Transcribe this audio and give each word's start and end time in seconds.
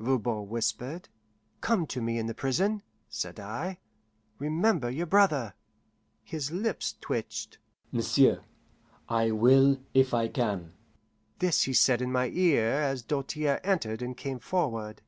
Voban 0.00 0.48
whispered. 0.48 1.08
"Come 1.60 1.86
to 1.86 2.00
me 2.00 2.18
in 2.18 2.26
the 2.26 2.34
prison," 2.34 2.82
said 3.08 3.38
I. 3.38 3.78
"Remember 4.40 4.90
your 4.90 5.06
brother!" 5.06 5.54
His 6.24 6.50
lips 6.50 6.96
twitched. 7.00 7.58
"M'sieu', 7.92 8.40
I 9.08 9.30
will 9.30 9.78
if 9.94 10.12
I 10.12 10.26
can." 10.26 10.72
This 11.38 11.62
he 11.62 11.72
said 11.72 12.02
in 12.02 12.10
my 12.10 12.26
ear 12.30 12.64
as 12.72 13.04
Doltaire 13.04 13.60
entered 13.62 14.02
and 14.02 14.16
came 14.16 14.40
forward. 14.40 15.00